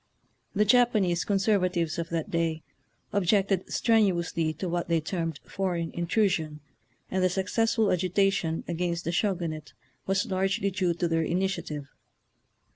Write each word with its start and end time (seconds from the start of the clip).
The 0.55 0.65
Japanese 0.65 1.23
conserva 1.23 1.69
tives 1.71 1.99
of 1.99 2.09
that 2.09 2.31
day 2.31 2.63
objected 3.13 3.71
strenuously 3.71 4.51
to 4.53 4.67
what 4.67 4.87
they 4.87 4.99
termed 4.99 5.39
foreign 5.45 5.91
intrusion, 5.91 6.59
and 7.11 7.23
the 7.23 7.29
successful 7.29 7.91
agitation 7.91 8.63
against 8.67 9.03
the 9.03 9.11
Sho 9.11 9.35
gunate 9.35 9.73
was 10.07 10.25
largely 10.25 10.71
due 10.71 10.95
to 10.95 11.07
their 11.07 11.21
initiative. 11.21 11.85